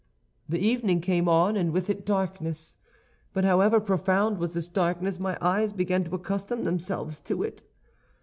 "The 0.49 0.57
evening 0.57 0.99
came 0.99 1.29
on, 1.29 1.55
and 1.55 1.71
with 1.71 1.87
it 1.87 2.07
darkness; 2.07 2.73
but 3.33 3.45
however 3.45 3.79
profound 3.79 4.39
was 4.39 4.55
this 4.55 4.67
darkness, 4.67 5.19
my 5.19 5.37
eyes 5.41 5.73
began 5.73 6.03
to 6.05 6.15
accustom 6.15 6.63
themselves 6.63 7.19
to 7.19 7.43
it. 7.43 7.61